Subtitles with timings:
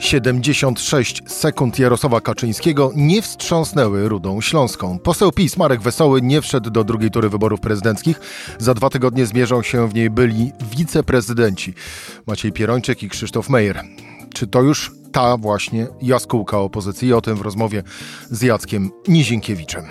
[0.00, 4.98] 76 sekund Jarosława Kaczyńskiego nie wstrząsnęły Rudą Śląską.
[4.98, 8.20] Poseł PiS Marek Wesoły nie wszedł do drugiej tury wyborów prezydenckich.
[8.58, 11.74] Za dwa tygodnie zmierzą się w niej byli wiceprezydenci
[12.26, 13.82] Maciej Pierończyk i Krzysztof Mejer.
[14.34, 17.12] Czy to już ta właśnie jaskółka opozycji?
[17.12, 17.82] O tym w rozmowie
[18.30, 19.84] z Jackiem Nizinkiewiczem.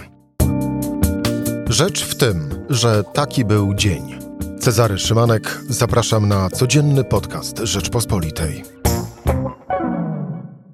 [1.68, 4.20] Rzecz w tym, że taki był dzień.
[4.60, 8.79] Cezary Szymanek, zapraszam na codzienny podcast Rzeczpospolitej.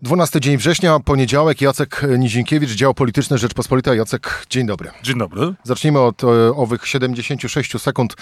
[0.06, 3.96] 12 dzień września, poniedziałek, Jacek Nizinkiewicz, dział polityczny Rzeczpospolita.
[3.96, 4.92] Jacek, dzień dobry.
[5.04, 5.54] Dzień dobry.
[5.64, 8.16] Zacznijmy od e, owych 76 sekund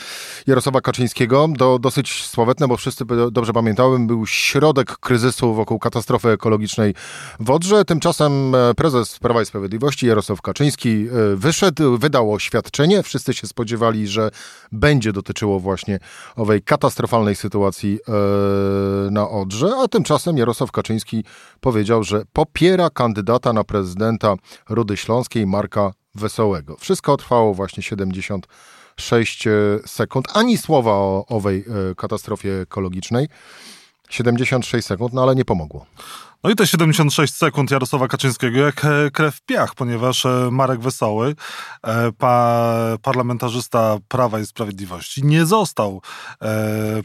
[0.47, 1.47] Jarosława Kaczyńskiego.
[1.57, 6.93] Do, dosyć sławetne, bo wszyscy dobrze pamiętałem, był środek kryzysu wokół katastrofy ekologicznej
[7.39, 7.85] w Odrze.
[7.85, 13.03] Tymczasem e, prezes Prawa i Sprawiedliwości Jarosław Kaczyński e, wyszedł, wydał oświadczenie.
[13.03, 14.31] Wszyscy się spodziewali, że
[14.71, 15.99] będzie dotyczyło właśnie
[16.35, 21.23] owej katastrofalnej sytuacji e, na Odrze, a tymczasem Jarosław Kaczyński
[21.61, 24.35] powiedział, powiedział, że popiera kandydata na prezydenta
[24.69, 26.75] Rudy Śląskiej Marka Wesołego.
[26.77, 29.51] Wszystko trwało właśnie 76 e,
[29.85, 30.27] sekund.
[30.33, 33.27] Ani słowa o owej e, katastrofie ekologicznej.
[34.09, 35.85] 76 sekund, no ale nie pomogło.
[36.43, 40.81] No i te 76 sekund Jarosława Kaczyńskiego jak e, krew w piach, ponieważ e, Marek
[40.81, 41.35] Wesoły,
[41.83, 46.01] e, pa, parlamentarzysta Prawa i Sprawiedliwości, nie został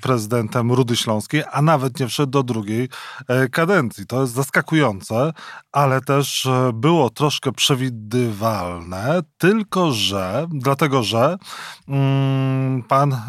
[0.02, 2.88] prezydentem Rudy Śląskiej, a nawet nie wszedł do drugiej
[3.52, 4.06] kadencji.
[4.06, 5.32] To jest zaskakujące,
[5.72, 11.36] ale też było troszkę przewidywalne, tylko że, dlatego że
[11.88, 13.20] mm, pan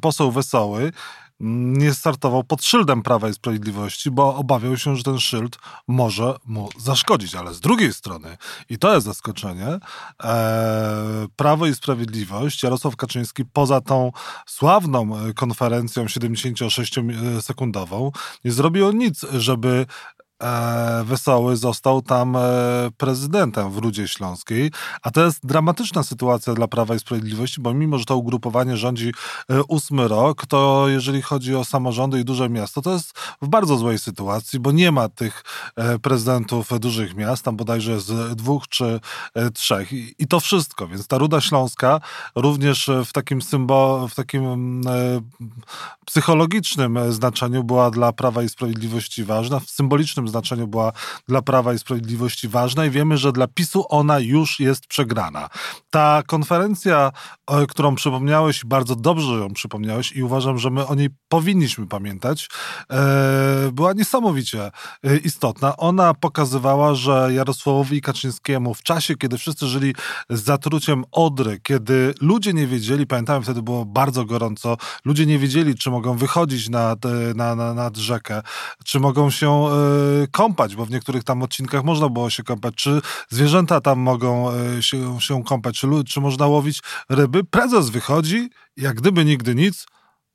[0.00, 0.92] poseł Wesoły
[1.40, 6.68] nie startował pod szyldem Prawa i Sprawiedliwości, bo obawiał się, że ten szyld może mu
[6.78, 7.34] zaszkodzić.
[7.34, 8.36] Ale z drugiej strony,
[8.68, 9.78] i to jest zaskoczenie,
[10.24, 14.12] e, Prawo i Sprawiedliwość, Jarosław Kaczyński poza tą
[14.46, 18.10] sławną konferencją 76-sekundową
[18.44, 19.86] nie zrobił nic, żeby
[20.42, 22.40] e, Wesoły został tam e,
[22.96, 24.70] prezydentem w Rudzie Śląskiej,
[25.02, 29.12] a to jest dramatyczna sytuacja dla Prawa i Sprawiedliwości, bo mimo, że to ugrupowanie rządzi
[29.50, 33.76] e, ósmy rok, to jeżeli chodzi o samorządy i duże miasto, to jest w bardzo
[33.76, 35.44] złej sytuacji, bo nie ma tych
[35.76, 39.00] e, prezydentów dużych miast, tam bodajże jest dwóch czy
[39.34, 39.92] e, trzech.
[39.92, 42.00] I, i to wszystko, więc ta Ruda Śląska
[42.34, 45.20] również w takim symbol, w takim e,
[46.06, 50.92] psychologicznym znaczeniu była dla Prawa i Sprawiedliwości ważna, w symbolicznym znaczeniu była
[51.28, 55.48] dla Prawa i Sprawiedliwości ważna i wiemy, że dla PiSu ona już jest przegrana.
[55.90, 57.12] Ta konferencja,
[57.68, 62.48] którą przypomniałeś, bardzo dobrze ją przypomniałeś i uważam, że my o niej powinniśmy pamiętać,
[62.90, 64.70] e, była niesamowicie
[65.04, 65.76] e, istotna.
[65.76, 69.94] Ona pokazywała, że Jarosławowi Kaczyńskiemu w czasie, kiedy wszyscy żyli
[70.30, 75.74] z zatruciem Odry, kiedy ludzie nie wiedzieli, pamiętałem wtedy było bardzo gorąco, ludzie nie wiedzieli,
[75.74, 76.98] czy mogą wychodzić nad,
[77.34, 78.42] na, na, nad rzekę,
[78.84, 79.70] czy mogą się e,
[80.32, 82.74] kąpać, bo w niektórych tam odcinkach można było się kąpać.
[82.74, 87.44] Czy zwierzęta tam mogą e, się, się kąpać, czy, czy można łowić ryby?
[87.44, 89.86] Prezes wychodzi, jak gdyby nigdy nic,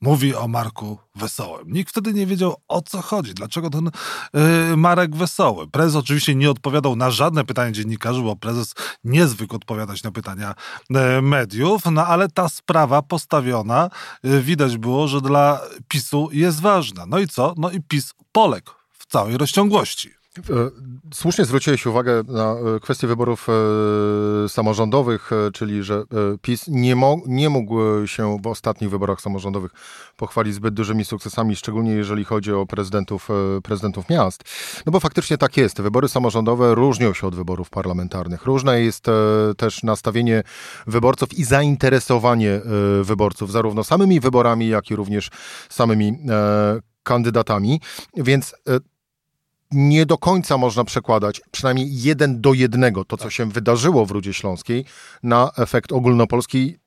[0.01, 1.71] mówi o Marku Wesołym.
[1.71, 3.89] Nikt wtedy nie wiedział o co chodzi, dlaczego ten
[4.33, 5.67] yy, Marek Wesoły.
[5.67, 10.55] Prezes oczywiście nie odpowiadał na żadne pytania dziennikarzy, bo prezes nie zwykł odpowiadać na pytania
[10.89, 13.89] yy, mediów, no ale ta sprawa postawiona,
[14.23, 17.05] yy, widać było, że dla PiSu jest ważna.
[17.05, 17.53] No i co?
[17.57, 18.80] No i PiS poległ
[19.11, 20.21] całej rozciągłości.
[20.37, 20.41] E,
[21.13, 26.03] słusznie zwróciłeś uwagę na e, kwestię wyborów e, samorządowych, czyli że
[26.41, 26.95] PiS nie,
[27.27, 29.71] nie, mógł się w ostatnich wyborach samorządowych
[30.17, 33.27] pochwalić zbyt dużymi sukcesami, szczególnie jeżeli chodzi o prezydentów,
[33.63, 34.43] prezydentów miast.
[34.85, 35.81] No bo faktycznie tak jest.
[35.81, 38.45] Wybory samorządowe różnią się od wyborów parlamentarnych.
[38.45, 39.05] Różne jest
[39.57, 40.43] też nastawienie
[40.87, 42.61] wyborców i zainteresowanie
[43.03, 45.29] wyborców, zarówno samymi wyborami, jak i również
[45.69, 46.17] samymi
[47.03, 47.81] kandydatami.
[48.17, 48.55] Więc
[49.71, 54.33] nie do końca można przekładać, przynajmniej jeden do jednego, to co się wydarzyło w Rudzie
[54.33, 54.85] Śląskiej
[55.23, 56.77] na efekt ogólnopolski,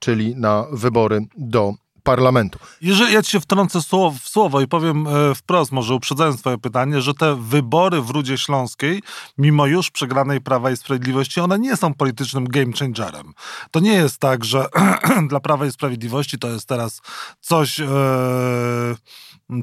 [0.00, 2.58] czyli na wybory do parlamentu.
[2.80, 6.58] Jeżeli ja ci się wtrącę słowo, w słowo i powiem e, wprost, może uprzedzając twoje
[6.58, 9.02] pytanie, że te wybory w Rudzie Śląskiej,
[9.38, 13.32] mimo już przegranej Prawa i Sprawiedliwości, one nie są politycznym game changerem.
[13.70, 14.66] To nie jest tak, że
[15.28, 17.00] dla Prawa i Sprawiedliwości to jest teraz
[17.40, 17.86] coś, e,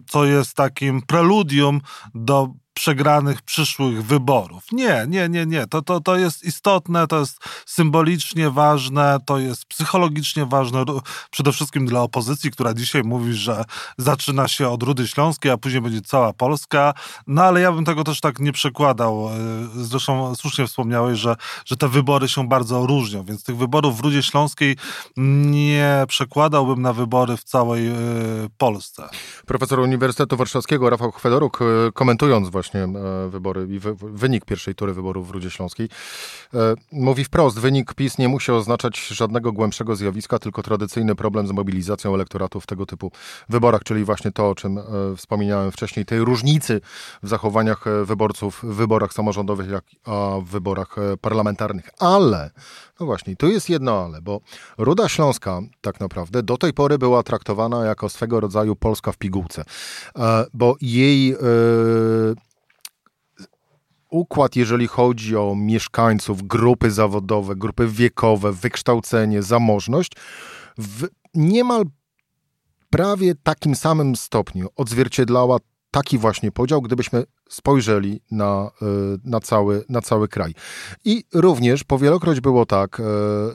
[0.07, 1.81] co jest takim preludium
[2.15, 2.47] do
[2.81, 4.63] przegranych przyszłych wyborów.
[4.71, 5.67] Nie, nie, nie, nie.
[5.67, 10.83] To, to, to jest istotne, to jest symbolicznie ważne, to jest psychologicznie ważne,
[11.31, 13.63] przede wszystkim dla opozycji, która dzisiaj mówi, że
[13.97, 16.93] zaczyna się od Rudy Śląskiej, a później będzie cała Polska.
[17.27, 19.29] No ale ja bym tego też tak nie przekładał.
[19.29, 19.33] E,
[19.75, 21.35] zresztą słusznie wspomniałeś, że,
[21.65, 24.75] że te wybory się bardzo różnią, więc tych wyborów w Rudzie Śląskiej
[25.17, 27.93] nie przekładałbym na wybory w całej e,
[28.57, 29.09] Polsce.
[29.45, 35.27] Profesor Uniwersytetu Warszawskiego Rafał Chwedoruk, e, komentując właśnie właśnie wybory i wynik pierwszej tury wyborów
[35.27, 35.89] w Rudzie Śląskiej.
[36.91, 42.15] Mówi wprost, wynik PiS nie musi oznaczać żadnego głębszego zjawiska, tylko tradycyjny problem z mobilizacją
[42.15, 43.11] elektoratu w tego typu
[43.49, 44.79] wyborach, czyli właśnie to, o czym
[45.17, 46.81] wspominałem wcześniej, tej różnicy
[47.23, 51.89] w zachowaniach wyborców w wyborach samorządowych, jak a w wyborach parlamentarnych.
[51.99, 52.51] Ale,
[52.99, 54.41] no właśnie, tu jest jedno ale, bo
[54.77, 59.63] Ruda Śląska tak naprawdę do tej pory była traktowana jako swego rodzaju Polska w pigułce,
[60.15, 61.37] e, bo jej e,
[64.11, 70.11] układ, jeżeli chodzi o mieszkańców, grupy zawodowe, grupy wiekowe, wykształcenie, zamożność,
[70.77, 71.83] w niemal
[72.89, 75.57] prawie takim samym stopniu odzwierciedlała
[75.91, 78.85] taki właśnie podział, gdybyśmy spojrzeli na, e,
[79.23, 80.53] na, cały, na cały kraj.
[81.05, 83.03] I również powielokroć było tak, e,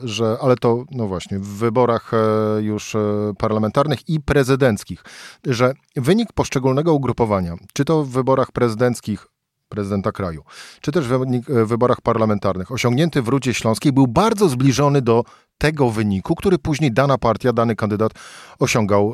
[0.03, 2.17] że, ale to no właśnie, w wyborach e,
[2.61, 2.95] już
[3.37, 5.03] parlamentarnych i prezydenckich,
[5.45, 9.27] że wynik poszczególnego ugrupowania, czy to w wyborach prezydenckich
[9.69, 10.43] prezydenta kraju,
[10.81, 11.25] czy też w
[11.65, 15.23] wyborach parlamentarnych, osiągnięty w Rudzie Śląskiej był bardzo zbliżony do
[15.57, 18.11] tego wyniku, który później dana partia, dany kandydat
[18.59, 19.13] osiągał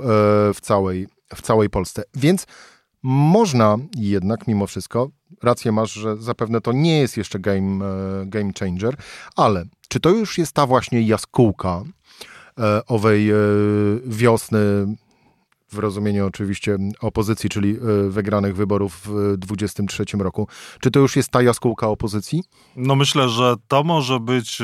[0.54, 2.04] w całej, w całej Polsce.
[2.16, 2.46] Więc
[3.04, 5.10] można jednak mimo wszystko,
[5.44, 8.96] rację masz, że zapewne to nie jest jeszcze game, e, game changer,
[9.36, 11.84] ale czy to już jest ta właśnie jaskółka
[12.60, 13.36] e, owej e,
[14.06, 14.60] wiosny
[15.74, 17.78] w rozumieniu oczywiście opozycji, czyli
[18.10, 20.48] wygranych wyborów w 2023 roku.
[20.80, 22.44] Czy to już jest ta jaskółka opozycji?
[22.76, 24.62] No myślę, że to może być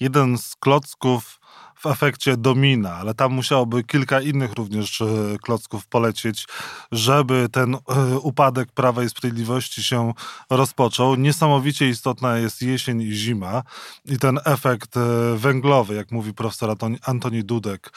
[0.00, 1.40] jeden z klocków
[1.78, 5.06] w efekcie domina, ale tam musiałoby kilka innych również e,
[5.42, 6.46] klocków polecieć,
[6.92, 7.78] żeby ten e,
[8.18, 10.12] upadek Prawa i Sprawiedliwości się
[10.50, 11.14] rozpoczął.
[11.14, 13.62] Niesamowicie istotna jest jesień i zima
[14.04, 15.00] i ten efekt e,
[15.36, 16.76] węglowy, jak mówi profesor
[17.06, 17.92] Antoni Dudek,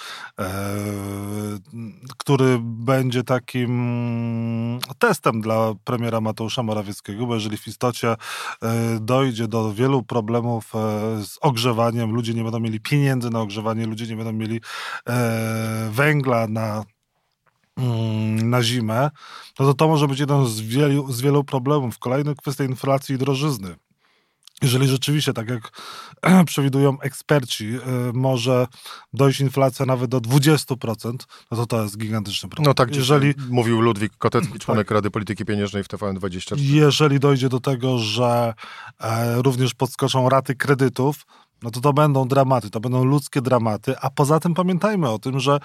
[2.17, 8.15] który będzie takim testem dla premiera Mateusza Morawieckiego, bo jeżeli w istocie
[9.01, 10.73] dojdzie do wielu problemów
[11.23, 14.61] z ogrzewaniem, ludzie nie będą mieli pieniędzy na ogrzewanie, ludzie nie będą mieli
[15.09, 16.83] e, węgla na
[17.77, 19.09] mm, na zimę,
[19.59, 21.99] no to to może być jeden z wielu, z wielu problemów.
[21.99, 23.75] Kolejna kwestia inflacji i drożyzny.
[24.61, 25.71] Jeżeli rzeczywiście, tak jak
[26.45, 27.79] przewidują eksperci, e,
[28.13, 28.67] może
[29.13, 31.13] dojść inflacja nawet do 20%,
[31.51, 32.65] no to to jest gigantyczny problem.
[32.65, 34.95] No tak, jeżeli mówił Ludwik Kotecki, członek tak.
[34.95, 36.59] Rady Polityki Pieniężnej w TVN24.
[36.59, 38.53] Jeżeli dojdzie do tego, że
[38.99, 41.25] e, również podskoczą raty kredytów,
[41.63, 45.39] no to to będą dramaty, to będą ludzkie dramaty, a poza tym pamiętajmy o tym,
[45.39, 45.59] że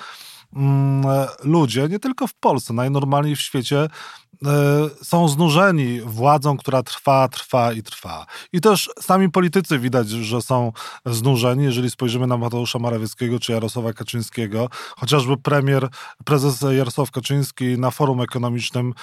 [0.57, 1.05] mm,
[1.45, 3.89] ludzie, nie tylko w Polsce, najnormalniej w świecie,
[4.35, 8.27] y, są znużeni władzą, która trwa, trwa i trwa.
[8.53, 10.73] I też sami politycy widać, że są
[11.07, 15.89] znużeni, jeżeli spojrzymy na Mateusza Morawieckiego czy Jarosława Kaczyńskiego, chociażby premier,
[16.25, 18.95] prezes Jarosław Kaczyński na forum ekonomicznym y,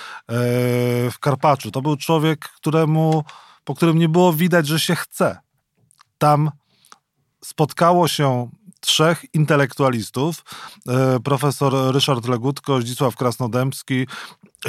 [1.12, 1.72] w Karpaczu.
[1.72, 3.24] To był człowiek, któremu,
[3.64, 5.38] po którym nie było widać, że się chce.
[6.18, 6.52] Tam
[7.46, 8.50] spotkało się
[8.80, 10.44] trzech intelektualistów,
[10.88, 14.08] e, profesor Ryszard Legutko, Zdzisław Krasnodębski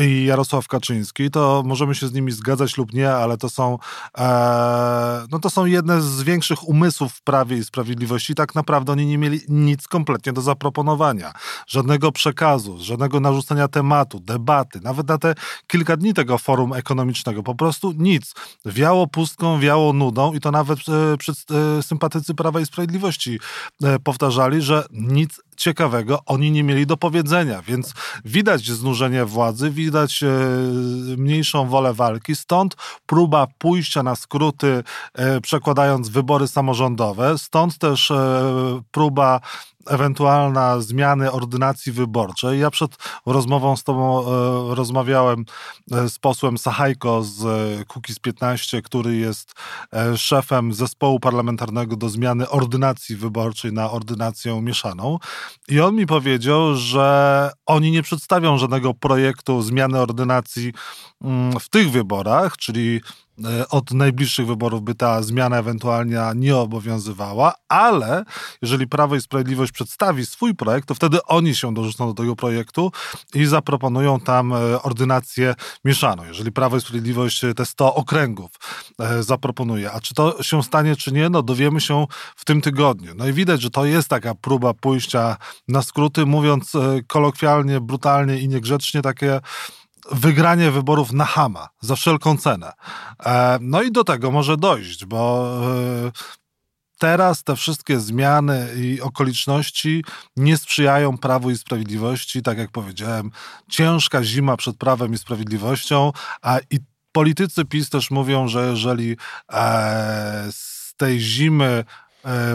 [0.01, 3.79] i Jarosław Kaczyński, to możemy się z nimi zgadzać lub nie, ale to są,
[4.19, 8.35] e, no to są jedne z większych umysłów w Prawie i Sprawiedliwości.
[8.35, 11.33] Tak naprawdę oni nie mieli nic kompletnie do zaproponowania.
[11.67, 15.35] Żadnego przekazu, żadnego narzucenia tematu, debaty, nawet na te
[15.67, 17.43] kilka dni tego forum ekonomicznego.
[17.43, 18.35] Po prostu nic.
[18.65, 23.41] Wiało pustką, wiało nudą i to nawet e, przed, e, sympatycy Prawa i Sprawiedliwości
[23.83, 27.95] e, powtarzali, że nic ciekawego oni nie mieli do powiedzenia, więc
[28.25, 30.29] widać znużenie władzy, widać e,
[31.17, 34.85] mniejszą wolę walki, stąd próba pójścia na skróty,
[35.15, 38.43] e, przekładając wybory samorządowe, stąd też e,
[38.91, 39.41] próba
[39.89, 42.61] ewentualna zmiany ordynacji wyborczej.
[42.61, 42.97] Ja przed
[43.27, 45.45] rozmową z tobą e, rozmawiałem
[45.93, 49.53] e, z posłem Sachajko z e, Kukiz 15, który jest
[49.93, 55.19] e, szefem zespołu parlamentarnego do zmiany ordynacji wyborczej na ordynację mieszaną.
[55.69, 60.73] I on mi powiedział, że oni nie przedstawią żadnego projektu zmiany ordynacji
[61.25, 63.01] mm, w tych wyborach, czyli
[63.71, 68.25] od najbliższych wyborów by ta zmiana ewentualnie nie obowiązywała, ale
[68.63, 72.93] jeżeli Prawo i Sprawiedliwość przedstawi swój projekt, to wtedy oni się dorzucą do tego projektu
[73.35, 76.25] i zaproponują tam e, ordynację mieszaną.
[76.25, 78.51] Jeżeli Prawo i Sprawiedliwość te 100 okręgów
[79.01, 82.07] e, zaproponuje, a czy to się stanie, czy nie, no dowiemy się
[82.37, 83.13] w tym tygodniu.
[83.17, 85.37] No i widać, że to jest taka próba pójścia
[85.69, 86.73] na skróty, mówiąc
[87.07, 89.41] kolokwialnie, brutalnie i niegrzecznie, takie
[90.11, 92.73] wygranie wyborów na Hama za wszelką cenę.
[93.27, 95.51] E, no i do tego może dojść, bo
[96.07, 96.13] e,
[96.99, 100.05] teraz te wszystkie zmiany i okoliczności
[100.37, 102.43] nie sprzyjają Prawu i Sprawiedliwości.
[102.43, 103.31] Tak jak powiedziałem,
[103.69, 106.79] ciężka zima przed Prawem i Sprawiedliwością, a i
[107.13, 109.17] politycy PiS też mówią, że jeżeli
[109.53, 111.85] e, z tej zimy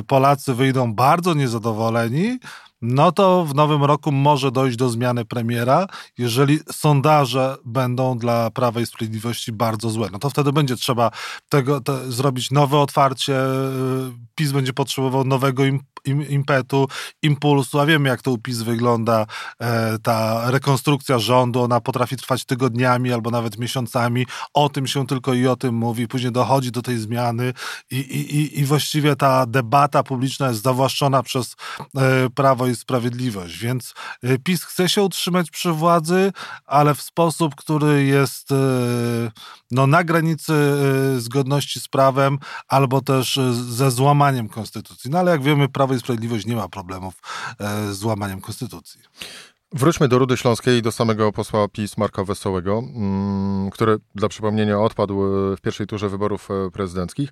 [0.08, 2.40] Polacy wyjdą bardzo niezadowoleni,
[2.82, 8.82] no to w nowym roku może dojść do zmiany premiera, jeżeli sondaże będą dla Prawa
[8.82, 10.10] i Sprawiedliwości bardzo złe.
[10.12, 11.12] No to wtedy będzie trzeba
[11.50, 13.40] tego te, zrobić nowe otwarcie.
[14.38, 16.88] PiS będzie potrzebował nowego im, im, impetu,
[17.22, 19.26] impulsu, a wiemy jak to u PiS wygląda.
[19.62, 24.26] E, ta rekonstrukcja rządu, ona potrafi trwać tygodniami albo nawet miesiącami.
[24.54, 26.08] O tym się tylko i o tym mówi.
[26.08, 27.54] Później dochodzi do tej zmiany
[27.92, 31.56] i, i, i właściwie ta debata publiczna jest zawłaszczona przez
[31.96, 33.58] e, Prawo i Sprawiedliwość.
[33.58, 36.32] Więc y, PiS chce się utrzymać przy władzy,
[36.66, 38.56] ale w sposób, który jest y,
[39.72, 40.54] no, na granicy
[41.18, 45.12] y, zgodności z prawem, albo też ze złamaniem konstytucji.
[45.12, 47.14] No ale jak wiemy, Prawo i Sprawiedliwość nie ma problemów
[47.92, 49.02] z złamaniem konstytucji.
[49.74, 55.24] Wróćmy do Rudy Śląskiej, do samego posła PiS Marka Wesołego, mm, który dla przypomnienia odpadł
[55.24, 57.30] e, w pierwszej turze wyborów e, prezydenckich.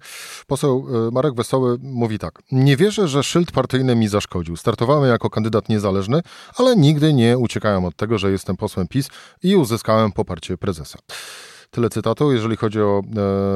[0.47, 2.41] Poseł e, Marek Wesoły mówi tak.
[2.51, 4.57] Nie wierzę, że szyld partyjny mi zaszkodził.
[4.57, 6.21] Startowałem jako kandydat niezależny,
[6.57, 9.09] ale nigdy nie uciekałem od tego, że jestem posłem PiS
[9.43, 10.99] i uzyskałem poparcie prezesa.
[11.75, 12.31] Tyle cytatu.
[12.31, 13.01] Jeżeli chodzi o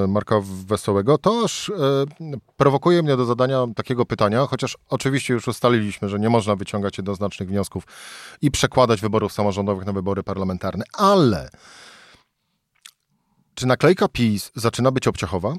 [0.04, 1.74] e, Marka Wesołego, to aż e,
[2.58, 7.50] prowokuje mnie do zadania takiego pytania, chociaż oczywiście już ustaliliśmy, że nie można wyciągać jednoznacznych
[7.50, 7.84] wniosków
[8.42, 11.50] i przekładać wyborów samorządowych na wybory parlamentarne, ale
[13.56, 15.54] czy naklejka PiS zaczyna być obciachowa?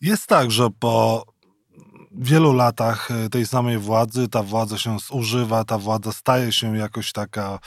[0.00, 1.24] Jest tak, że po
[2.18, 4.28] wielu latach e, tej samej władzy.
[4.28, 7.58] Ta władza się zużywa, ta władza staje się jakoś taka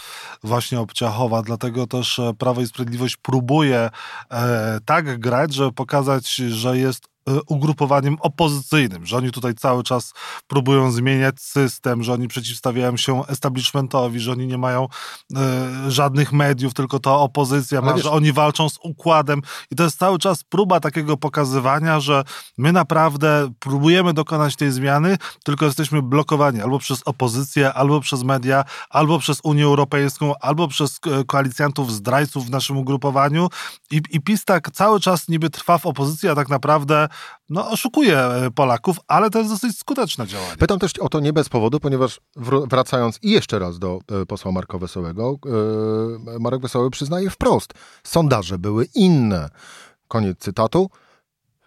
[0.44, 3.90] właśnie obciachowa, dlatego też e, Prawo i Sprawiedliwość próbuje
[4.32, 7.17] e, tak grać, żeby pokazać, że jest
[7.48, 10.14] ugrupowaniem opozycyjnym, że oni tutaj cały czas
[10.48, 14.88] próbują zmieniać system, że oni przeciwstawiają się establishmentowi, że oni nie mają
[15.36, 19.42] e, żadnych mediów, tylko to opozycja ma, że oni walczą z układem.
[19.72, 22.24] I to jest cały czas próba takiego pokazywania, że
[22.58, 28.64] my naprawdę próbujemy dokonać tej zmiany, tylko jesteśmy blokowani albo przez opozycję, albo przez media,
[28.90, 33.50] albo przez Unię Europejską, albo przez e, koalicjantów zdrajców w naszym ugrupowaniu.
[33.92, 37.08] I, i PiS tak cały czas niby trwa w opozycji, a tak naprawdę
[37.50, 40.56] no, oszukuje Polaków, ale to jest dosyć skuteczne działanie.
[40.60, 42.20] Pytam też o to nie bez powodu, ponieważ
[42.70, 45.36] wracając i jeszcze raz do e, posła Marka Wesołego,
[46.36, 49.50] e, Marek Wesoły przyznaje wprost, sondaże były inne.
[50.08, 50.90] Koniec cytatu.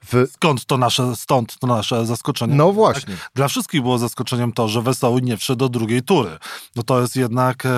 [0.04, 0.26] W...
[0.32, 2.54] Skąd to nasze, stąd to nasze zaskoczenie?
[2.54, 3.14] No właśnie.
[3.14, 3.30] Tak?
[3.34, 6.38] Dla wszystkich było zaskoczeniem to, że Wesoły nie wszedł do drugiej tury.
[6.76, 7.66] No to jest jednak...
[7.66, 7.70] E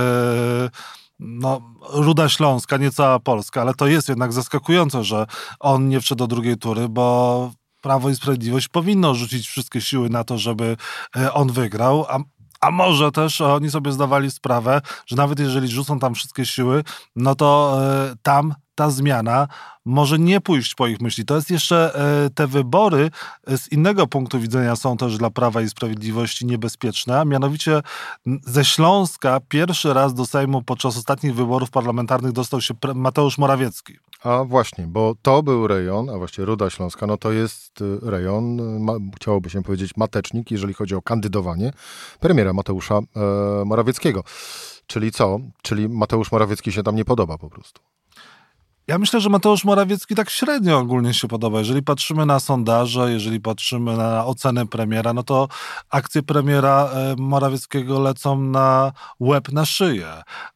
[1.22, 1.60] no,
[1.92, 5.26] Ruda Śląska, nie cała Polska, ale to jest jednak zaskakujące, że
[5.60, 7.52] on nie wszedł do drugiej tury, bo
[7.82, 10.76] Prawo i Sprawiedliwość powinno rzucić wszystkie siły na to, żeby
[11.16, 12.18] e, on wygrał, a
[12.62, 16.84] a może też oni sobie zdawali sprawę, że nawet jeżeli rzucą tam wszystkie siły,
[17.16, 17.78] no to
[18.12, 19.48] y, tam ta zmiana
[19.84, 21.24] może nie pójść po ich myśli.
[21.24, 23.10] To jest jeszcze e, te wybory
[23.46, 27.82] e, z innego punktu widzenia są też dla Prawa i Sprawiedliwości niebezpieczne, a mianowicie
[28.46, 33.98] ze Śląska pierwszy raz do Sejmu podczas ostatnich wyborów parlamentarnych dostał się Mateusz Morawiecki.
[34.24, 38.62] A właśnie, bo to był rejon, a właściwie Ruda Śląska, no to jest y, rejon,
[38.80, 41.72] ma, chciałoby się powiedzieć matecznik, jeżeli chodzi o kandydowanie
[42.20, 43.20] premiera Mateusza e,
[43.64, 44.24] Morawieckiego.
[44.86, 45.38] Czyli co?
[45.62, 47.91] Czyli Mateusz Morawiecki się tam nie podoba po prostu.
[48.92, 51.58] Ja myślę, że Mateusz Morawiecki tak średnio ogólnie się podoba.
[51.58, 55.48] Jeżeli patrzymy na sondaże, jeżeli patrzymy na ocenę premiera, no to
[55.90, 60.08] akcje premiera e, Morawieckiego lecą na łeb, na szyję.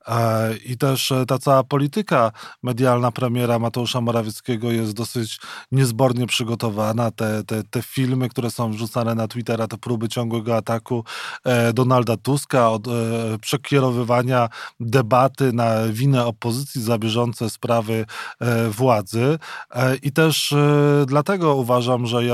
[0.09, 5.41] E, I też e, ta cała polityka medialna premiera Mateusza Morawieckiego jest dosyć
[5.73, 7.11] niezbornie przygotowana.
[7.11, 11.05] Te, te, te filmy, które są wrzucane na Twittera, te próby ciągłego ataku
[11.75, 12.83] Donalda Tuska, od
[13.41, 14.49] przekierowywania
[14.81, 18.07] debaty na winę opozycji za bieżące sprawy
[18.71, 19.39] władzy.
[19.75, 22.25] E, I też e, dlatego uważam, że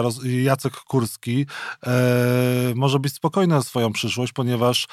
[0.43, 1.47] Jacek Kurski
[2.75, 4.87] może być spokojny na swoją przyszłość, ponieważ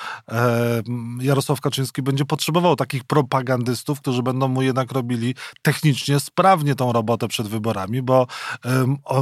[1.22, 7.28] Jarosław Kaczyński będzie potrzebował takich propagandystów, którzy będą mu jednak robili technicznie sprawnie tą robotę
[7.28, 8.28] przed wyborami, bo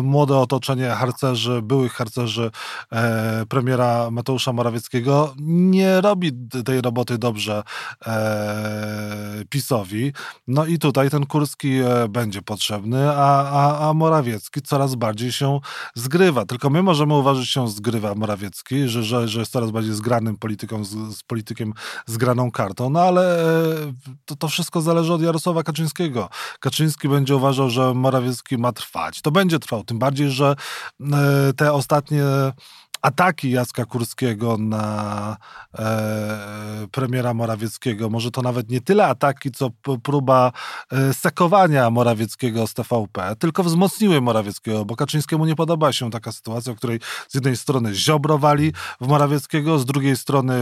[0.04, 2.52] młode otoczenie harcerzy, byłych harcerzy
[3.50, 6.32] premiera Mateusza Morawieckiego nie robi
[6.66, 7.64] tej roboty dobrze
[9.50, 10.14] PiSowi.
[10.48, 15.60] No i tutaj ten Kurski E, będzie potrzebny, a, a, a Morawiecki coraz bardziej się
[15.96, 16.46] zgrywa.
[16.46, 20.38] Tylko my możemy uważać, że się zgrywa Morawiecki, że, że, że jest coraz bardziej zgranym
[20.38, 21.74] polityką, z, z politykiem
[22.06, 23.94] zgraną kartą, no ale e,
[24.26, 26.30] to, to wszystko zależy od Jarosława Kaczyńskiego.
[26.60, 29.22] Kaczyński będzie uważał, że Morawiecki ma trwać.
[29.22, 30.56] To będzie trwał, tym bardziej, że
[31.02, 32.24] e, te ostatnie
[33.02, 35.38] ataki Jacka Kurskiego na
[35.80, 39.70] e, premiera Morawieckiego, może to nawet nie tyle ataki, co
[40.04, 40.52] próba
[40.92, 46.74] e, sekowania Morawieckiego z TVP, tylko wzmocniły Morawieckiego, bo Kaczyńskiemu nie podoba się taka sytuacja,
[46.74, 50.54] w której z jednej strony Ziobro wali w Morawieckiego, z drugiej strony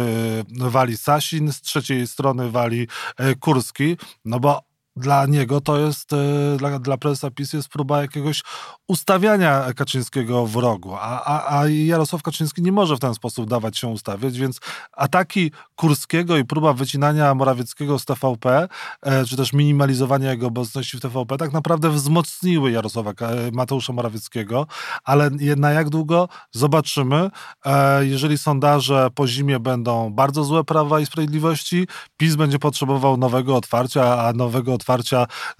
[0.61, 2.87] e, wali Sasin, z trzeciej strony wali
[3.17, 8.01] e, Kurski, no bo dla niego to jest, e, dla, dla prezesa PiS jest próba
[8.01, 8.43] jakiegoś
[8.87, 13.77] ustawiania Kaczyńskiego w rogu, a, a, a Jarosław Kaczyński nie może w ten sposób dawać
[13.77, 14.59] się ustawiać, więc
[14.91, 18.67] ataki Kurskiego i próba wycinania Morawieckiego z TVP,
[19.01, 23.11] e, czy też minimalizowania jego obecności w TVP, tak naprawdę wzmocniły Jarosława
[23.51, 24.67] Mateusza Morawieckiego,
[25.03, 26.29] ale na jak długo?
[26.51, 27.29] Zobaczymy.
[27.65, 31.87] E, jeżeli sondaże po zimie będą bardzo złe Prawa i Sprawiedliwości,
[32.17, 34.84] PiS będzie potrzebował nowego otwarcia, a nowego otwarcia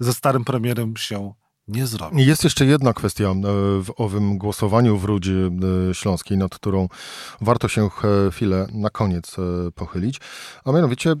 [0.00, 1.32] ze starym premierem się
[1.68, 2.26] nie zrobi.
[2.26, 3.34] Jest jeszcze jedna kwestia e,
[3.82, 5.50] w owym głosowaniu w Rudzie
[5.90, 6.88] e, Śląskiej, nad którą
[7.40, 7.88] warto się
[8.30, 10.20] chwilę na koniec e, pochylić,
[10.64, 11.14] a mianowicie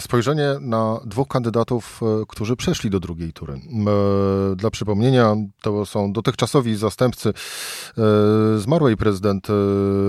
[0.00, 3.52] spojrzenie na dwóch kandydatów, e, którzy przeszli do drugiej tury.
[3.52, 8.02] E, dla przypomnienia, to są dotychczasowi zastępcy e,
[8.58, 9.46] zmarłej prezydent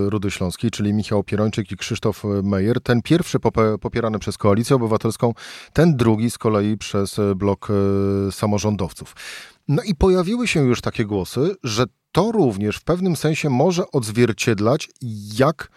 [0.06, 2.80] Rudy Śląskiej, czyli Michał Pierończyk i Krzysztof Mejer.
[2.80, 3.38] Ten pierwszy
[3.80, 5.34] popierany przez Koalicję Obywatelską,
[5.72, 7.68] ten drugi z kolei przez blok
[8.30, 9.14] samorządowców.
[9.68, 14.88] No i pojawiły się już takie głosy, że to również w pewnym sensie może odzwierciedlać,
[15.38, 15.70] jak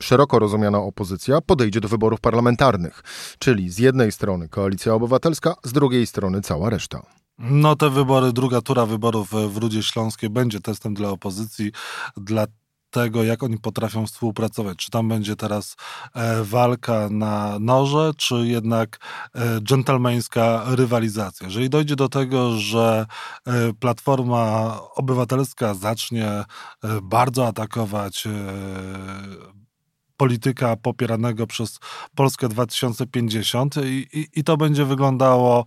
[0.00, 3.02] szeroko rozumiana opozycja podejdzie do wyborów parlamentarnych,
[3.38, 7.02] czyli z jednej strony koalicja obywatelska, z drugiej strony cała reszta.
[7.38, 11.72] No te wybory, druga tura wyborów w Rudzie Śląskiej będzie testem dla opozycji,
[12.16, 12.46] dla
[12.90, 14.78] tego, jak oni potrafią współpracować.
[14.78, 15.76] Czy tam będzie teraz
[16.14, 18.98] e, walka na noże, czy jednak
[19.34, 21.46] e, dżentelmeńska rywalizacja.
[21.46, 23.06] Jeżeli dojdzie do tego, że
[23.46, 26.44] e, Platforma Obywatelska zacznie e,
[27.02, 28.30] bardzo atakować e,
[30.18, 31.78] polityka popieranego przez
[32.14, 35.64] Polskę 2050 i, i, i, to będzie wyglądało,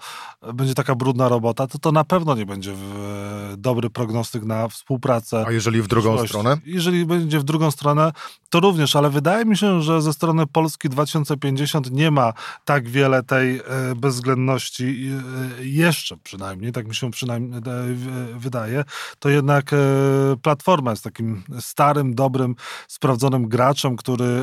[0.53, 5.45] będzie taka brudna robota, to to na pewno nie będzie w, dobry prognostyk na współpracę.
[5.47, 6.57] A jeżeli w drugą stronę?
[6.65, 8.11] Jeżeli będzie w drugą stronę,
[8.49, 12.33] to również, ale wydaje mi się, że ze strony Polski 2050 nie ma
[12.65, 13.61] tak wiele tej e,
[13.95, 15.11] bezwzględności,
[15.59, 17.63] e, jeszcze przynajmniej, tak mi się przynajmniej e,
[18.35, 18.83] wydaje,
[19.19, 19.71] to jednak
[20.41, 22.55] Platforma jest takim starym, dobrym,
[22.87, 24.40] sprawdzonym graczem, który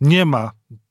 [0.00, 0.89] nie ma Mm, e,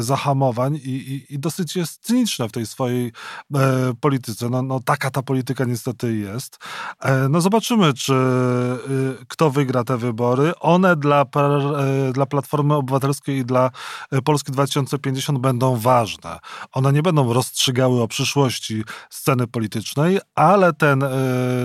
[0.00, 3.12] zahamowań i, i, i, dosyć jest cyniczne w tej swojej
[3.54, 4.48] e, polityce.
[4.48, 6.58] No, no, taka ta polityka niestety jest.
[7.00, 10.52] E, no zobaczymy, czy e, kto wygra te wybory.
[10.60, 13.70] One dla, e, dla Platformy Obywatelskiej i dla
[14.10, 16.38] e, Polski 2050 będą ważne.
[16.72, 21.04] One nie będą rozstrzygały o przyszłości sceny politycznej, ale ten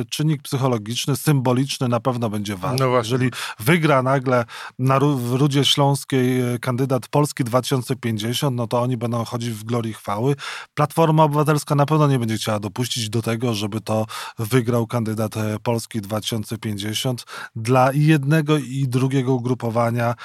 [0.09, 2.85] czynnik psychologiczny, symboliczny na pewno będzie ważny.
[2.85, 4.45] No Jeżeli wygra nagle
[4.79, 10.35] na, w Rudzie Śląskiej kandydat Polski 2050, no to oni będą chodzić w glorii chwały.
[10.73, 14.05] Platforma Obywatelska na pewno nie będzie chciała dopuścić do tego, żeby to
[14.39, 17.25] wygrał kandydat e, Polski 2050.
[17.55, 20.15] Dla jednego i drugiego ugrupowania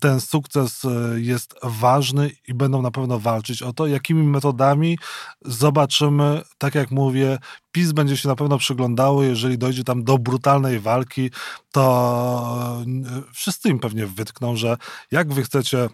[0.00, 4.98] ten sukces e, jest ważny i będą na pewno walczyć o to, jakimi metodami
[5.44, 7.38] zobaczymy, tak jak mówię,
[7.72, 11.30] PiS będzie się na pewno przyglądały, jeżeli dojdzie tam do brutalnej walki,
[11.72, 14.76] to e, wszyscy im pewnie wytkną, że
[15.10, 15.88] jak wy chcecie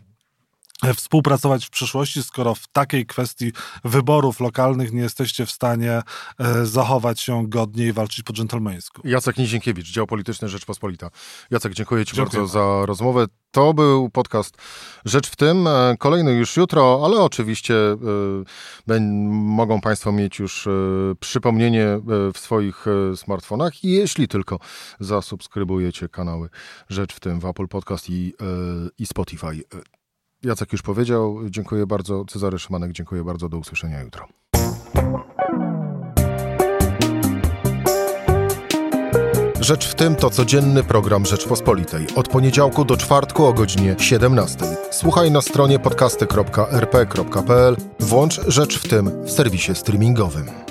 [0.96, 3.52] współpracować w przyszłości, skoro w takiej kwestii
[3.84, 6.02] wyborów lokalnych nie jesteście w stanie
[6.38, 9.08] e, zachować się godnie i walczyć po dżentelmeńsku.
[9.08, 11.10] Jacek Nizienkiewicz, Dział Polityczny Rzeczpospolita.
[11.50, 13.26] Jacek, dziękuję Ci dziękuję bardzo za rozmowę.
[13.50, 14.56] To był podcast
[15.04, 15.66] Rzecz w tym.
[15.66, 17.74] E, kolejny już jutro, ale oczywiście
[18.88, 20.70] y, mogą Państwo mieć już y,
[21.20, 22.00] przypomnienie
[22.34, 24.58] w swoich y, smartfonach i jeśli tylko
[25.00, 26.48] zasubskrybujecie kanały
[26.88, 28.34] Rzecz w tym w Apple Podcast i,
[28.98, 29.64] i Spotify.
[30.44, 31.38] Jacek już powiedział.
[31.50, 32.24] Dziękuję bardzo.
[32.24, 33.48] Cezary Szymanek, dziękuję bardzo.
[33.48, 34.28] Do usłyszenia jutro.
[39.60, 42.06] Rzecz w tym to codzienny program Rzeczpospolitej.
[42.16, 44.58] Od poniedziałku do czwartku o godzinie 17.
[44.90, 47.76] Słuchaj na stronie podcasty.rp.pl.
[48.00, 50.63] Włącz Rzecz w tym w serwisie streamingowym.